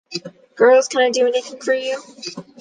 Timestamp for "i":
1.01-1.11